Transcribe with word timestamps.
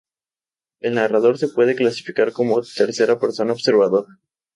El 0.79 0.95
narrador 0.95 1.37
se 1.37 1.47
puede 1.49 1.75
clasificar 1.75 2.31
como 2.31 2.59
tercera 2.75 3.19
persona 3.19 3.53
observador. 3.53 4.07